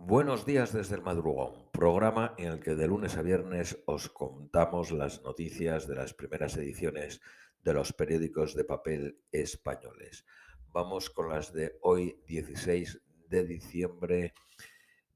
Buenos 0.00 0.46
días 0.46 0.72
desde 0.72 0.94
el 0.94 1.02
madrugón, 1.02 1.70
programa 1.72 2.32
en 2.38 2.52
el 2.52 2.60
que 2.60 2.76
de 2.76 2.86
lunes 2.86 3.16
a 3.16 3.22
viernes 3.22 3.82
os 3.84 4.08
contamos 4.08 4.92
las 4.92 5.22
noticias 5.22 5.88
de 5.88 5.96
las 5.96 6.14
primeras 6.14 6.56
ediciones 6.56 7.20
de 7.64 7.74
los 7.74 7.92
periódicos 7.92 8.54
de 8.54 8.62
papel 8.62 9.20
españoles. 9.32 10.24
Vamos 10.68 11.10
con 11.10 11.28
las 11.28 11.52
de 11.52 11.78
hoy, 11.82 12.22
16 12.28 13.02
de 13.28 13.44
diciembre, 13.44 14.34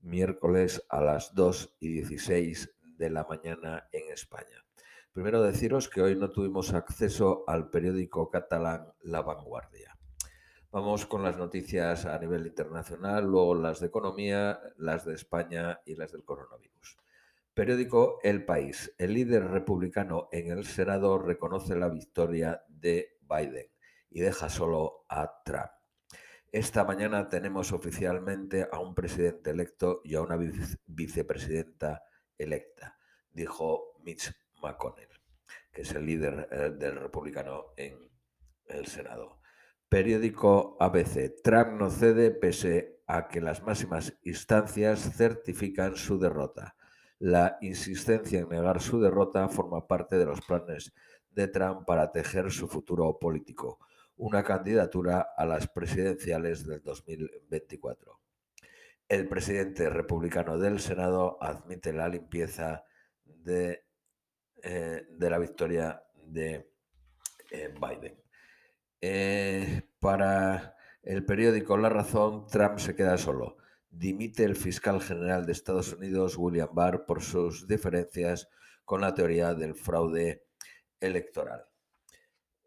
miércoles 0.00 0.84
a 0.88 1.00
las 1.00 1.32
2 1.32 1.76
y 1.78 1.88
16 2.00 2.74
de 2.98 3.08
la 3.08 3.22
mañana 3.22 3.88
en 3.92 4.12
España. 4.12 4.66
Primero 5.12 5.42
deciros 5.42 5.88
que 5.88 6.02
hoy 6.02 6.16
no 6.16 6.32
tuvimos 6.32 6.74
acceso 6.74 7.44
al 7.46 7.70
periódico 7.70 8.28
catalán 8.30 8.92
La 9.00 9.22
Vanguardia. 9.22 9.96
Vamos 10.72 11.04
con 11.04 11.22
las 11.22 11.36
noticias 11.36 12.06
a 12.06 12.18
nivel 12.18 12.46
internacional, 12.46 13.26
luego 13.26 13.54
las 13.54 13.80
de 13.80 13.88
economía, 13.88 14.58
las 14.78 15.04
de 15.04 15.12
España 15.12 15.82
y 15.84 15.96
las 15.96 16.12
del 16.12 16.24
coronavirus. 16.24 16.96
Periódico 17.52 18.20
El 18.22 18.46
País. 18.46 18.94
El 18.96 19.12
líder 19.12 19.48
republicano 19.48 20.30
en 20.32 20.50
el 20.50 20.64
Senado 20.64 21.18
reconoce 21.18 21.76
la 21.76 21.90
victoria 21.90 22.64
de 22.68 23.18
Biden 23.20 23.66
y 24.08 24.20
deja 24.22 24.48
solo 24.48 25.04
a 25.10 25.42
Trump. 25.44 25.72
Esta 26.50 26.84
mañana 26.84 27.28
tenemos 27.28 27.70
oficialmente 27.72 28.66
a 28.72 28.78
un 28.78 28.94
presidente 28.94 29.50
electo 29.50 30.00
y 30.04 30.14
a 30.14 30.22
una 30.22 30.38
vicepresidenta 30.86 32.02
electa, 32.38 32.98
dijo 33.30 33.98
Mitch 34.02 34.34
McConnell, 34.62 35.20
que 35.70 35.82
es 35.82 35.92
el 35.92 36.06
líder 36.06 36.48
eh, 36.50 36.70
del 36.70 36.96
republicano 36.96 37.74
en 37.76 38.10
el 38.68 38.86
Senado. 38.86 39.41
Periódico 39.92 40.78
ABC. 40.80 41.42
Trump 41.42 41.78
no 41.78 41.90
cede 41.90 42.30
pese 42.30 43.02
a 43.06 43.28
que 43.28 43.42
las 43.42 43.62
máximas 43.62 44.16
instancias 44.22 45.12
certifican 45.18 45.96
su 45.96 46.18
derrota. 46.18 46.76
La 47.18 47.58
insistencia 47.60 48.40
en 48.40 48.48
negar 48.48 48.80
su 48.80 49.02
derrota 49.02 49.50
forma 49.50 49.86
parte 49.86 50.16
de 50.16 50.24
los 50.24 50.40
planes 50.40 50.94
de 51.28 51.46
Trump 51.46 51.84
para 51.84 52.10
tejer 52.10 52.50
su 52.50 52.68
futuro 52.68 53.18
político, 53.18 53.80
una 54.16 54.42
candidatura 54.42 55.28
a 55.36 55.44
las 55.44 55.68
presidenciales 55.68 56.66
del 56.66 56.82
2024. 56.82 58.18
El 59.06 59.28
presidente 59.28 59.90
republicano 59.90 60.56
del 60.56 60.80
Senado 60.80 61.36
admite 61.38 61.92
la 61.92 62.08
limpieza 62.08 62.82
de, 63.26 63.84
eh, 64.62 65.06
la 65.18 65.38
victoria 65.38 66.02
de 66.14 66.72
eh, 67.50 67.74
Biden. 67.78 68.21
Eh, 69.04 69.82
para 69.98 70.76
el 71.02 71.24
periódico 71.24 71.76
La 71.76 71.88
Razón, 71.88 72.46
Trump 72.46 72.78
se 72.78 72.94
queda 72.94 73.18
solo. 73.18 73.56
Dimite 73.90 74.44
el 74.44 74.54
fiscal 74.54 75.02
general 75.02 75.44
de 75.44 75.52
Estados 75.52 75.92
Unidos, 75.92 76.36
William 76.38 76.68
Barr, 76.72 77.04
por 77.04 77.20
sus 77.20 77.66
diferencias 77.66 78.48
con 78.84 79.00
la 79.00 79.12
teoría 79.12 79.54
del 79.54 79.74
fraude 79.74 80.46
electoral. 81.00 81.64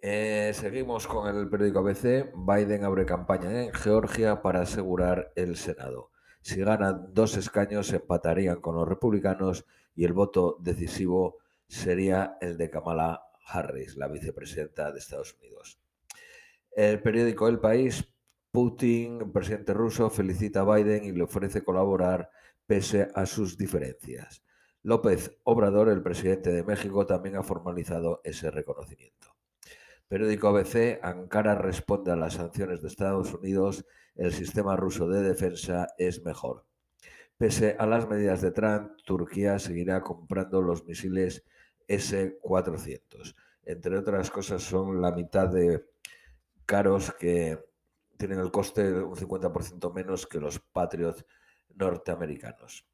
Eh, 0.01 0.51
seguimos 0.53 1.07
con 1.07 1.33
el 1.33 1.49
periódico 1.49 1.79
ABC. 1.79 2.33
Biden 2.35 2.83
abre 2.83 3.05
campaña 3.05 3.63
en 3.63 3.73
Georgia 3.73 4.41
para 4.41 4.61
asegurar 4.61 5.31
el 5.35 5.55
Senado. 5.55 6.11
Si 6.41 6.59
ganan 6.59 7.13
dos 7.13 7.37
escaños, 7.37 7.93
empatarían 7.93 8.59
con 8.59 8.75
los 8.75 8.87
republicanos 8.87 9.65
y 9.95 10.03
el 10.03 10.11
voto 10.11 10.57
decisivo 10.59 11.37
sería 11.67 12.37
el 12.41 12.57
de 12.57 12.69
Kamala 12.69 13.23
Harris, 13.47 13.95
la 13.95 14.09
vicepresidenta 14.09 14.91
de 14.91 14.99
Estados 14.99 15.33
Unidos. 15.39 15.79
El 16.75 17.01
periódico 17.01 17.47
El 17.47 17.59
País, 17.59 18.05
Putin, 18.51 19.31
presidente 19.31 19.73
ruso, 19.73 20.09
felicita 20.09 20.59
a 20.59 20.75
Biden 20.75 21.05
y 21.05 21.13
le 21.13 21.23
ofrece 21.23 21.63
colaborar 21.63 22.29
pese 22.67 23.07
a 23.15 23.25
sus 23.25 23.57
diferencias. 23.57 24.43
López 24.83 25.39
Obrador, 25.43 25.87
el 25.87 26.03
presidente 26.03 26.51
de 26.51 26.65
México, 26.65 27.05
también 27.05 27.37
ha 27.37 27.43
formalizado 27.43 28.19
ese 28.25 28.51
reconocimiento. 28.51 29.37
Periódico 30.09 30.49
ABC, 30.49 30.99
Ankara 31.01 31.55
responde 31.55 32.11
a 32.11 32.17
las 32.17 32.33
sanciones 32.33 32.81
de 32.81 32.89
Estados 32.89 33.33
Unidos, 33.33 33.85
el 34.15 34.33
sistema 34.33 34.75
ruso 34.75 35.07
de 35.07 35.23
defensa 35.23 35.87
es 35.97 36.25
mejor. 36.25 36.65
Pese 37.37 37.77
a 37.79 37.85
las 37.85 38.09
medidas 38.09 38.41
de 38.41 38.51
Trump, 38.51 38.91
Turquía 39.05 39.59
seguirá 39.59 40.01
comprando 40.01 40.61
los 40.61 40.85
misiles 40.85 41.45
S-400. 41.87 43.33
Entre 43.63 43.97
otras 43.97 44.29
cosas, 44.29 44.61
son 44.61 45.01
la 45.01 45.11
mitad 45.11 45.47
de 45.47 45.94
caros 46.65 47.13
que 47.19 47.59
tienen 48.17 48.39
el 48.39 48.51
coste 48.51 48.93
un 48.93 49.15
50% 49.15 49.93
menos 49.93 50.25
que 50.27 50.39
los 50.39 50.59
Patriots 50.59 51.25
norteamericanos. 51.73 52.87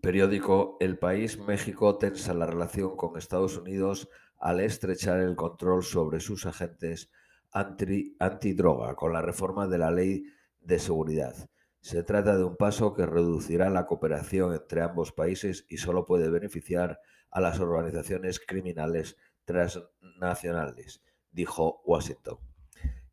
Periódico 0.00 0.76
El 0.80 0.98
País, 0.98 1.38
México 1.38 1.96
tensa 1.96 2.34
la 2.34 2.46
relación 2.46 2.96
con 2.96 3.16
Estados 3.16 3.56
Unidos 3.56 4.08
al 4.36 4.60
estrechar 4.60 5.20
el 5.20 5.34
control 5.34 5.82
sobre 5.82 6.20
sus 6.20 6.46
agentes 6.46 7.10
anti, 7.50 8.16
antidroga 8.18 8.94
con 8.94 9.12
la 9.12 9.22
reforma 9.22 9.66
de 9.66 9.78
la 9.78 9.90
ley 9.90 10.24
de 10.60 10.78
seguridad. 10.78 11.34
Se 11.80 12.02
trata 12.02 12.36
de 12.36 12.44
un 12.44 12.56
paso 12.56 12.92
que 12.94 13.06
reducirá 13.06 13.70
la 13.70 13.86
cooperación 13.86 14.52
entre 14.52 14.82
ambos 14.82 15.12
países 15.12 15.64
y 15.68 15.78
solo 15.78 16.04
puede 16.04 16.28
beneficiar 16.28 17.00
a 17.30 17.40
las 17.40 17.60
organizaciones 17.60 18.40
criminales 18.40 19.16
transnacionales, 19.44 21.02
dijo 21.30 21.80
Washington. 21.84 22.38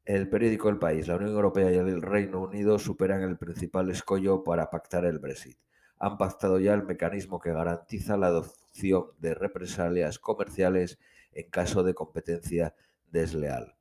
El 0.06 0.30
periódico 0.30 0.70
El 0.70 0.78
País, 0.78 1.08
la 1.08 1.16
Unión 1.16 1.32
Europea 1.32 1.72
y 1.72 1.78
el 1.78 2.00
Reino 2.00 2.40
Unido 2.40 2.78
superan 2.78 3.24
el 3.24 3.38
principal 3.38 3.90
escollo 3.90 4.44
para 4.44 4.70
pactar 4.70 5.04
el 5.04 5.18
Brexit. 5.18 5.58
Han 5.98 6.20
pactado 6.20 6.60
ya 6.60 6.76
el 6.76 6.84
mecanismo 6.84 7.40
que 7.40 7.52
garantiza 7.52 8.16
la 8.16 8.28
adopción 8.28 9.06
de 9.18 9.34
represalias 9.34 10.20
comerciales 10.20 11.00
en 11.32 11.50
caso 11.50 11.82
de 11.82 11.96
competencia 11.96 12.76
desleal. 13.12 13.76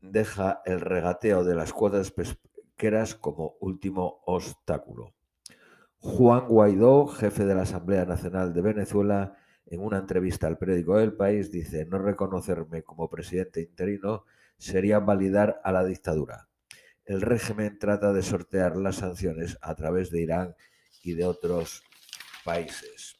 Deja 0.00 0.62
el 0.64 0.80
regateo 0.80 1.42
de 1.42 1.56
las 1.56 1.72
cuotas 1.72 2.12
pesqueras 2.12 3.16
como 3.16 3.56
último 3.58 4.20
obstáculo. 4.26 5.12
Juan 5.98 6.46
Guaidó, 6.46 7.08
jefe 7.08 7.44
de 7.46 7.56
la 7.56 7.62
Asamblea 7.62 8.04
Nacional 8.04 8.54
de 8.54 8.60
Venezuela, 8.60 9.36
en 9.66 9.80
una 9.80 9.98
entrevista 9.98 10.46
al 10.46 10.56
periódico 10.56 11.00
El 11.00 11.14
País, 11.14 11.50
dice 11.50 11.84
no 11.84 11.98
reconocerme 11.98 12.84
como 12.84 13.10
presidente 13.10 13.60
interino 13.60 14.24
sería 14.58 14.98
validar 14.98 15.60
a 15.64 15.72
la 15.72 15.84
dictadura. 15.84 16.48
El 17.04 17.22
régimen 17.22 17.78
trata 17.78 18.12
de 18.12 18.22
sortear 18.22 18.76
las 18.76 18.96
sanciones 18.96 19.58
a 19.60 19.74
través 19.74 20.10
de 20.10 20.22
Irán 20.22 20.56
y 21.02 21.14
de 21.14 21.24
otros 21.24 21.84
países. 22.44 23.16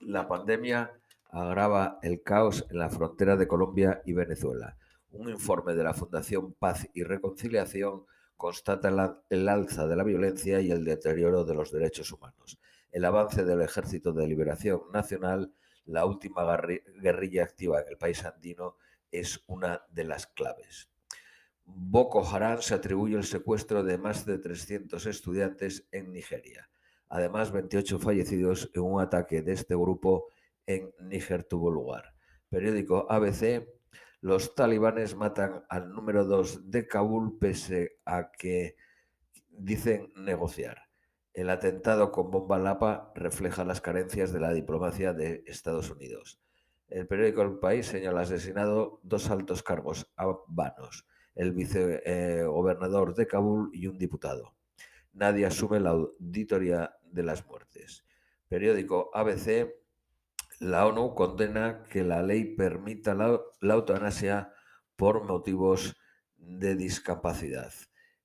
La 0.00 0.26
pandemia 0.26 0.92
agrava 1.30 1.98
el 2.02 2.22
caos 2.22 2.64
en 2.70 2.78
la 2.78 2.88
frontera 2.88 3.36
de 3.36 3.46
Colombia 3.46 4.00
y 4.06 4.12
Venezuela. 4.12 4.76
Un 5.10 5.28
informe 5.28 5.74
de 5.74 5.84
la 5.84 5.94
Fundación 5.94 6.54
Paz 6.54 6.88
y 6.94 7.02
Reconciliación 7.02 8.04
constata 8.36 9.22
el 9.28 9.48
alza 9.48 9.86
de 9.86 9.96
la 9.96 10.04
violencia 10.04 10.60
y 10.60 10.70
el 10.70 10.84
deterioro 10.84 11.44
de 11.44 11.54
los 11.54 11.72
derechos 11.72 12.12
humanos. 12.12 12.58
El 12.92 13.04
avance 13.04 13.44
del 13.44 13.60
Ejército 13.60 14.12
de 14.12 14.26
Liberación 14.26 14.80
Nacional, 14.92 15.52
la 15.84 16.06
última 16.06 16.58
guerrilla 17.02 17.42
activa 17.42 17.80
en 17.80 17.88
el 17.88 17.98
país 17.98 18.24
andino, 18.24 18.76
es 19.10 19.42
una 19.46 19.82
de 19.90 20.04
las 20.04 20.26
claves. 20.26 20.90
Boko 21.64 22.26
Haram 22.26 22.62
se 22.62 22.74
atribuye 22.74 23.16
el 23.16 23.24
secuestro 23.24 23.84
de 23.84 23.98
más 23.98 24.24
de 24.24 24.38
300 24.38 25.04
estudiantes 25.06 25.86
en 25.92 26.12
Nigeria. 26.12 26.70
Además, 27.08 27.52
28 27.52 27.98
fallecidos 27.98 28.70
en 28.74 28.82
un 28.82 29.00
ataque 29.00 29.42
de 29.42 29.52
este 29.52 29.74
grupo 29.74 30.28
en 30.66 30.92
Níger 31.00 31.44
tuvo 31.44 31.70
lugar. 31.70 32.14
Periódico 32.48 33.10
ABC, 33.10 33.66
los 34.20 34.54
talibanes 34.54 35.14
matan 35.14 35.64
al 35.68 35.90
número 35.90 36.24
2 36.24 36.70
de 36.70 36.86
Kabul 36.86 37.38
pese 37.38 37.98
a 38.04 38.30
que 38.30 38.76
dicen 39.48 40.12
negociar. 40.16 40.88
El 41.32 41.50
atentado 41.50 42.10
con 42.10 42.30
bomba 42.30 42.58
Lapa 42.58 43.12
refleja 43.14 43.64
las 43.64 43.80
carencias 43.80 44.32
de 44.32 44.40
la 44.40 44.52
diplomacia 44.52 45.12
de 45.12 45.44
Estados 45.46 45.90
Unidos. 45.90 46.40
El 46.88 47.06
periódico 47.06 47.42
El 47.42 47.58
País 47.58 47.86
señala 47.86 48.22
asesinado 48.22 49.00
dos 49.02 49.28
altos 49.28 49.62
cargos 49.62 50.10
vanos, 50.46 51.06
el 51.34 51.52
vicegobernador 51.52 53.14
de 53.14 53.26
Kabul 53.26 53.70
y 53.74 53.88
un 53.88 53.98
diputado. 53.98 54.54
Nadie 55.12 55.44
asume 55.44 55.80
la 55.80 55.90
auditoría 55.90 56.96
de 57.02 57.22
las 57.22 57.46
muertes. 57.46 58.06
Periódico 58.48 59.10
ABC, 59.12 59.68
la 60.60 60.86
ONU 60.86 61.14
condena 61.14 61.84
que 61.90 62.04
la 62.04 62.22
ley 62.22 62.56
permita 62.56 63.14
la, 63.14 63.38
la 63.60 63.74
eutanasia 63.74 64.54
por 64.96 65.24
motivos 65.24 65.94
de 66.38 66.74
discapacidad. 66.74 67.70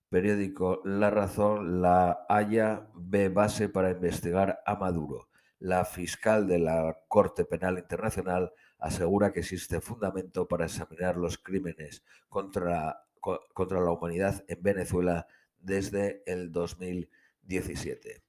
Periódico 0.07 0.81
La 0.86 1.09
Razón, 1.09 1.81
la 1.81 2.25
Haya 2.30 2.88
ve 2.95 3.27
base 3.27 3.68
para 3.68 3.92
investigar 3.92 4.62
a 4.66 4.75
Maduro 4.75 5.27
la 5.63 5.83
fiscal 5.86 6.48
de 6.48 6.60
la 6.60 6.98
Corte 7.07 7.44
Penal 7.45 7.80
Internacional 7.80 8.54
asegura 8.80 9.33
que 9.33 9.39
existe 9.39 9.81
fundamento 9.81 10.48
para 10.48 10.65
examinar 10.65 11.18
los 11.18 11.38
crímenes 11.38 12.04
contra, 12.30 13.06
contra 13.19 13.81
la 13.81 13.92
humanidad 13.92 14.44
en 14.48 14.62
Venezuela 14.62 15.27
desde 15.60 16.24
el 16.25 16.51
2000 16.51 17.10
17. 17.45 18.24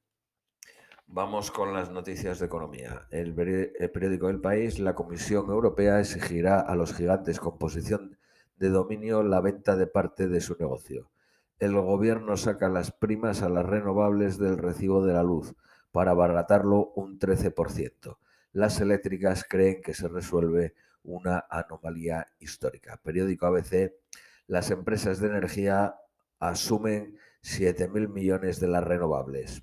Vamos 1.07 1.51
con 1.51 1.73
las 1.73 1.91
noticias 1.91 2.39
de 2.39 2.47
economía. 2.47 3.07
El, 3.11 3.35
periódico 3.35 4.29
El 4.29 4.41
País, 4.41 4.79
la 4.79 4.95
Comisión 4.95 5.51
Europea 5.51 6.01
exigirá 6.01 6.61
a 6.61 6.75
los 6.75 6.95
gigantes 6.95 7.39
con 7.39 7.59
posición 7.59 8.19
de 8.57 8.71
dominio 8.71 9.23
la 9.23 9.41
venta 9.41 9.77
de 9.77 9.87
parte 9.87 10.29
de 10.29 10.41
su 10.41 10.57
negocio. 10.59 11.11
El 11.59 11.75
gobierno 11.75 12.37
saca 12.37 12.69
las 12.69 12.91
primas 12.91 13.43
a 13.43 13.49
las 13.49 13.67
renovables 13.67 14.39
del 14.39 14.59
recibo 14.59 15.05
de 15.05 15.13
la 15.13 15.23
luz 15.23 15.55
para 15.95 16.11
abaratarlo 16.11 16.91
un 16.97 17.21
13%. 17.21 18.19
Las 18.51 18.81
eléctricas 18.81 19.45
creen 19.49 19.81
que 19.81 19.95
se 19.95 20.09
resuelve 20.09 20.75
una 21.05 21.47
anomalía 21.49 22.27
histórica. 22.41 23.01
Periódico 23.01 23.47
ABC, 23.47 23.93
las 24.49 24.73
empresas 24.73 25.21
de 25.21 25.29
energía 25.29 25.95
asumen 26.41 27.17
7.000 27.45 28.09
millones 28.09 28.59
de 28.59 28.67
las 28.67 28.83
renovables. 28.83 29.63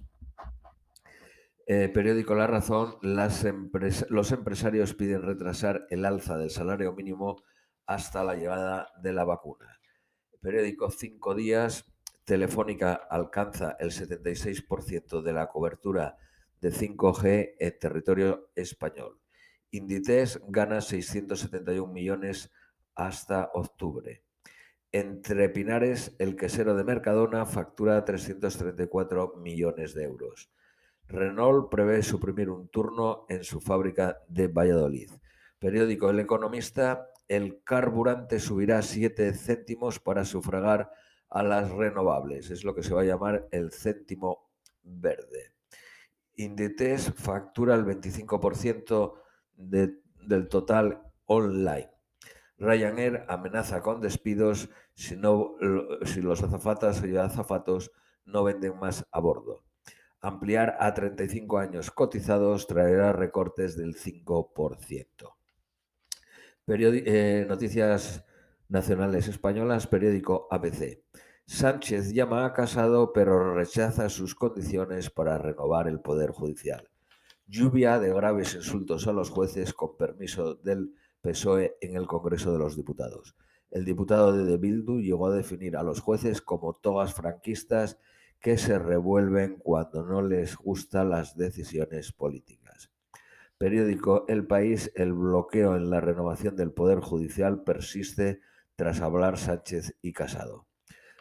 Eh, 1.68 1.89
periódico 1.89 2.34
La 2.34 2.48
Razón, 2.48 2.95
los 3.01 4.31
empresarios 4.31 4.94
piden 4.94 5.24
retrasar 5.24 5.86
el 5.89 6.06
alza 6.06 6.38
del 6.38 6.50
salario 6.50 6.94
mínimo 6.94 7.44
hasta 7.86 8.24
la 8.24 8.36
llegada 8.36 8.88
de 9.04 9.12
la 9.12 9.25
vacuna. 9.25 9.81
Periódico 10.39 10.92
Cinco 10.92 11.36
Días, 11.36 11.90
Telefónica 12.25 12.94
alcanza 12.94 13.75
el 13.79 13.91
76% 13.91 15.21
de 15.21 15.33
la 15.33 15.47
cobertura 15.47 16.18
de 16.62 16.71
5G 16.71 17.56
en 17.59 17.79
territorio 17.79 18.51
español. 18.56 19.19
Inditex 19.71 20.39
gana 20.47 20.81
671 20.81 21.91
millones 21.91 22.51
hasta 22.94 23.50
octubre. 23.53 24.23
Entre 24.91 25.50
Pinares, 25.50 26.15
el 26.19 26.35
quesero 26.35 26.75
de 26.75 26.83
Mercadona 26.83 27.45
factura 27.45 28.03
334 28.03 29.35
millones 29.38 29.94
de 29.94 30.03
euros. 30.03 30.51
Renault 31.07 31.69
prevé 31.69 32.03
suprimir 32.03 32.50
un 32.50 32.67
turno 32.67 33.25
en 33.29 33.44
su 33.44 33.62
fábrica 33.62 34.19
de 34.27 34.47
Valladolid. 34.47 35.12
Periódico 35.59 36.09
El 36.09 36.19
Economista, 36.19 37.07
el 37.27 37.63
carburante 37.63 38.39
subirá 38.39 38.81
7 38.81 39.33
céntimos 39.33 40.00
para 40.00 40.25
sufragar 40.25 40.91
a 41.31 41.44
las 41.44 41.72
renovables. 41.72 42.51
Es 42.51 42.63
lo 42.63 42.75
que 42.75 42.83
se 42.83 42.94
va 42.94 43.01
a 43.01 43.06
llamar 43.06 43.48
el 43.51 43.72
céntimo 43.72 44.51
verde. 44.83 45.54
Inditex 46.36 47.13
factura 47.16 47.75
el 47.75 47.86
25% 47.86 49.13
del 49.56 50.48
total 50.50 51.01
online. 51.25 51.89
Ryanair 52.57 53.25
amenaza 53.28 53.81
con 53.81 54.01
despidos 54.01 54.69
si, 54.94 55.16
no, 55.16 55.56
si 56.06 56.22
los 56.22 56.44
azafatas 56.44 57.04
y 57.04 57.16
azafatos 57.18 57.92
no 58.25 58.44
venden 58.44 58.77
más 58.77 59.06
a 59.12 59.19
bordo. 59.19 59.63
Ampliar 60.19 60.77
a 60.80 60.94
35 60.94 61.57
años 61.57 61.89
cotizados 61.89 62.68
traerá 62.68 63.13
recortes 63.13 63.75
del 63.75 63.95
5%. 63.95 65.36
Eh, 66.68 67.45
noticias 67.48 68.24
nacionales 68.71 69.27
españolas, 69.27 69.85
periódico 69.85 70.47
ABC. 70.50 71.03
Sánchez 71.45 72.13
llama 72.13 72.45
a 72.45 72.53
Casado 72.53 73.12
pero 73.12 73.53
rechaza 73.53 74.07
sus 74.07 74.33
condiciones 74.33 75.09
para 75.09 75.38
renovar 75.38 75.89
el 75.89 76.00
Poder 76.00 76.31
Judicial. 76.31 76.89
Lluvia 77.47 78.00
de 78.00 78.13
graves 78.13 78.56
insultos 78.56 79.07
a 79.07 79.12
los 79.12 79.29
jueces 79.29 79.73
con 79.73 79.97
permiso 79.97 80.56
del 80.56 80.95
PSOE 81.19 81.75
en 81.81 81.97
el 81.97 82.07
Congreso 82.07 82.53
de 82.53 82.59
los 82.59 82.77
Diputados. 82.77 83.35
El 83.71 83.83
diputado 83.83 84.31
de 84.31 84.57
Bildu 84.57 85.01
llegó 85.01 85.27
a 85.27 85.35
definir 85.35 85.75
a 85.75 85.83
los 85.83 86.00
jueces 86.00 86.41
como 86.41 86.75
togas 86.75 87.13
franquistas 87.13 88.00
que 88.39 88.57
se 88.57 88.79
revuelven 88.79 89.57
cuando 89.57 90.03
no 90.03 90.21
les 90.21 90.56
gustan 90.56 91.09
las 91.09 91.35
decisiones 91.35 92.13
políticas. 92.13 92.89
Periódico 93.57 94.24
El 94.29 94.47
País, 94.47 94.94
el 94.95 95.12
bloqueo 95.12 95.75
en 95.75 95.89
la 95.89 96.00
renovación 96.00 96.56
del 96.56 96.71
Poder 96.71 97.01
Judicial 97.01 97.63
persiste 97.63 98.39
tras 98.81 99.01
hablar 99.01 99.38
Sánchez 99.38 99.95
y 100.01 100.12
Casado. 100.12 100.66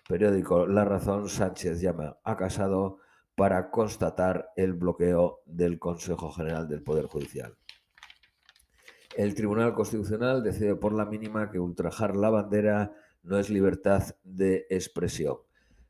Periódico 0.08 0.66
La 0.66 0.86
Razón, 0.86 1.28
Sánchez 1.28 1.82
llama 1.82 2.18
a 2.24 2.34
Casado 2.34 3.00
para 3.34 3.70
constatar 3.70 4.48
el 4.56 4.72
bloqueo 4.72 5.42
del 5.44 5.78
Consejo 5.78 6.32
General 6.32 6.66
del 6.68 6.82
Poder 6.82 7.04
Judicial. 7.04 7.58
El 9.14 9.34
Tribunal 9.34 9.74
Constitucional 9.74 10.42
decide 10.42 10.74
por 10.74 10.94
la 10.94 11.04
mínima 11.04 11.50
que 11.50 11.58
ultrajar 11.58 12.16
la 12.16 12.30
bandera 12.30 12.94
no 13.24 13.38
es 13.38 13.50
libertad 13.50 14.04
de 14.24 14.66
expresión. 14.70 15.36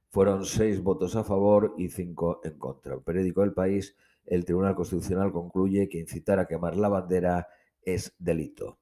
Fueron 0.09 0.47
seis 0.47 0.83
votos 0.83 1.15
a 1.15 1.23
favor 1.23 1.77
y 1.79 1.91
cinco 1.91 2.41
en 2.43 2.59
contra. 2.59 2.95
El 2.95 3.03
periódico 3.03 3.45
El 3.45 3.53
País, 3.53 3.95
el 4.27 4.45
Tribunal 4.45 4.75
Constitucional 4.75 5.31
concluye 5.31 5.89
que 5.89 6.01
incitar 6.01 6.41
a 6.41 6.49
quemar 6.49 6.75
la 6.75 6.89
bandera 6.89 7.47
es 7.81 8.17
delito. 8.19 8.81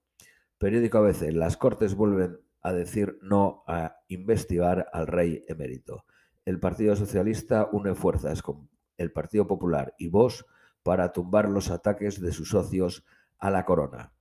Periódico 0.56 0.96
ABC, 0.96 1.32
las 1.32 1.58
Cortes 1.58 1.94
vuelven 1.94 2.47
a 2.68 2.72
decir 2.72 3.18
no 3.22 3.64
a 3.66 3.96
investigar 4.08 4.88
al 4.92 5.06
rey 5.06 5.44
emérito. 5.48 6.04
El 6.44 6.60
Partido 6.60 6.96
Socialista 6.96 7.68
une 7.72 7.94
fuerzas 7.94 8.42
con 8.42 8.68
el 8.96 9.12
Partido 9.12 9.46
Popular 9.46 9.94
y 9.98 10.08
Vox 10.08 10.44
para 10.82 11.12
tumbar 11.12 11.48
los 11.48 11.70
ataques 11.70 12.20
de 12.20 12.32
sus 12.32 12.50
socios 12.50 13.04
a 13.38 13.50
la 13.50 13.64
corona. 13.64 14.12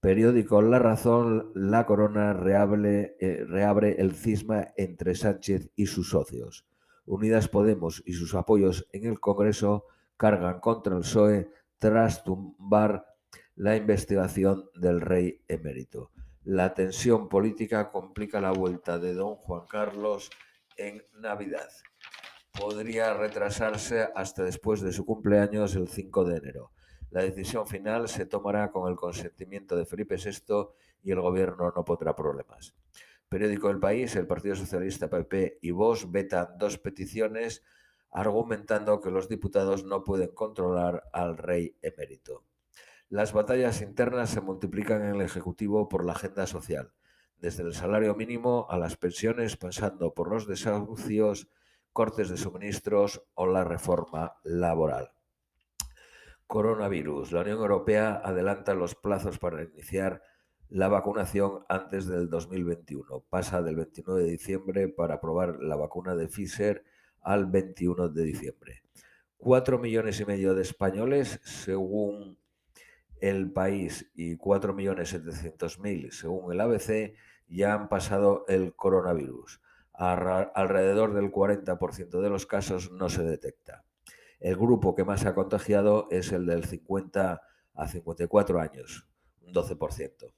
Periódico 0.00 0.62
La 0.62 0.78
Razón, 0.78 1.52
La 1.54 1.86
Corona 1.86 2.32
eh, 2.32 3.44
reabre 3.46 4.00
el 4.00 4.12
cisma 4.12 4.68
entre 4.76 5.14
Sánchez 5.14 5.70
y 5.76 5.86
sus 5.86 6.10
socios. 6.10 6.66
Unidas 7.06 7.48
Podemos 7.48 8.02
y 8.04 8.14
sus 8.14 8.34
apoyos 8.34 8.88
en 8.92 9.06
el 9.06 9.20
Congreso 9.20 9.86
cargan 10.16 10.60
contra 10.60 10.96
el 10.96 11.02
PSOE 11.02 11.50
tras 11.78 12.24
tumbar 12.24 13.06
la 13.54 13.76
investigación 13.76 14.64
del 14.74 15.00
rey 15.00 15.40
emérito. 15.46 16.10
La 16.44 16.74
tensión 16.74 17.28
política 17.28 17.88
complica 17.88 18.40
la 18.40 18.50
vuelta 18.50 18.98
de 18.98 19.14
don 19.14 19.36
Juan 19.36 19.64
Carlos 19.68 20.28
en 20.76 21.00
Navidad. 21.12 21.68
Podría 22.52 23.14
retrasarse 23.14 24.08
hasta 24.16 24.42
después 24.42 24.80
de 24.80 24.92
su 24.92 25.06
cumpleaños 25.06 25.76
el 25.76 25.86
5 25.86 26.24
de 26.24 26.38
enero. 26.38 26.72
La 27.10 27.22
decisión 27.22 27.68
final 27.68 28.08
se 28.08 28.26
tomará 28.26 28.72
con 28.72 28.90
el 28.90 28.96
consentimiento 28.96 29.76
de 29.76 29.86
Felipe 29.86 30.16
VI 30.16 30.70
y 31.04 31.12
el 31.12 31.20
gobierno 31.20 31.72
no 31.76 31.84
pondrá 31.84 32.16
problemas. 32.16 32.74
Periódico 33.28 33.70
El 33.70 33.78
País, 33.78 34.16
el 34.16 34.26
Partido 34.26 34.56
Socialista 34.56 35.08
PP 35.08 35.60
y 35.62 35.70
Vox 35.70 36.10
vetan 36.10 36.58
dos 36.58 36.76
peticiones 36.76 37.62
argumentando 38.10 39.00
que 39.00 39.12
los 39.12 39.28
diputados 39.28 39.84
no 39.84 40.02
pueden 40.02 40.34
controlar 40.34 41.04
al 41.12 41.38
rey 41.38 41.76
emérito. 41.82 42.42
Las 43.12 43.34
batallas 43.34 43.82
internas 43.82 44.30
se 44.30 44.40
multiplican 44.40 45.02
en 45.02 45.16
el 45.16 45.20
Ejecutivo 45.20 45.86
por 45.86 46.06
la 46.06 46.12
agenda 46.12 46.46
social, 46.46 46.94
desde 47.36 47.62
el 47.62 47.74
salario 47.74 48.14
mínimo 48.14 48.66
a 48.70 48.78
las 48.78 48.96
pensiones, 48.96 49.58
pasando 49.58 50.14
por 50.14 50.30
los 50.30 50.46
desahucios, 50.46 51.46
cortes 51.92 52.30
de 52.30 52.38
suministros 52.38 53.22
o 53.34 53.46
la 53.46 53.64
reforma 53.64 54.36
laboral. 54.44 55.10
Coronavirus. 56.46 57.32
La 57.32 57.42
Unión 57.42 57.58
Europea 57.58 58.18
adelanta 58.24 58.72
los 58.72 58.94
plazos 58.94 59.38
para 59.38 59.62
iniciar 59.62 60.22
la 60.70 60.88
vacunación 60.88 61.66
antes 61.68 62.06
del 62.06 62.30
2021. 62.30 63.26
Pasa 63.28 63.60
del 63.60 63.76
29 63.76 64.22
de 64.22 64.30
diciembre 64.30 64.88
para 64.88 65.20
probar 65.20 65.58
la 65.60 65.76
vacuna 65.76 66.16
de 66.16 66.28
Pfizer 66.28 66.82
al 67.20 67.44
21 67.44 68.08
de 68.08 68.24
diciembre. 68.24 68.82
Cuatro 69.36 69.78
millones 69.78 70.18
y 70.18 70.24
medio 70.24 70.54
de 70.54 70.62
españoles, 70.62 71.40
según 71.44 72.40
el 73.22 73.52
país, 73.52 74.10
y 74.16 74.36
cuatro 74.36 74.74
millones 74.74 75.10
setecientos 75.10 75.78
mil, 75.78 76.10
según 76.10 76.52
el 76.52 76.60
ABC, 76.60 77.14
ya 77.46 77.72
han 77.72 77.88
pasado 77.88 78.44
el 78.48 78.74
coronavirus. 78.74 79.60
Alrededor 79.92 81.14
del 81.14 81.30
40% 81.30 82.20
de 82.20 82.28
los 82.28 82.46
casos 82.46 82.90
no 82.90 83.08
se 83.08 83.22
detecta. 83.22 83.84
El 84.40 84.56
grupo 84.56 84.96
que 84.96 85.04
más 85.04 85.24
ha 85.24 85.36
contagiado 85.36 86.08
es 86.10 86.32
el 86.32 86.46
del 86.46 86.64
50 86.64 87.42
a 87.74 87.88
54 87.88 88.60
años, 88.60 89.06
un 89.40 89.54
12%. 89.54 90.34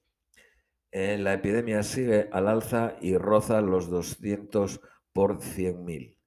la 0.92 1.32
epidemia 1.32 1.82
sigue 1.82 2.28
al 2.32 2.48
alza 2.48 2.96
y 3.00 3.16
roza 3.16 3.62
los 3.62 3.88
200 3.88 4.82
por 5.14 5.38
100.000. 5.38 6.18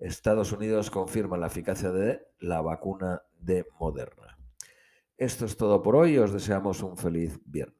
Estados 0.00 0.50
Unidos 0.50 0.90
confirma 0.90 1.38
la 1.38 1.46
eficacia 1.46 1.92
de 1.92 2.26
la 2.40 2.62
vacuna 2.62 3.22
de 3.38 3.64
Moderna. 3.78 4.39
Esto 5.20 5.44
es 5.44 5.54
todo 5.54 5.82
por 5.82 5.96
hoy. 5.96 6.16
Os 6.16 6.32
deseamos 6.32 6.82
un 6.82 6.96
feliz 6.96 7.38
viernes. 7.44 7.79